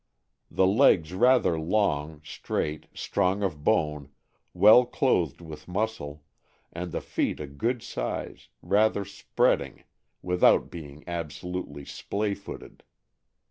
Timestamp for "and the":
6.73-7.01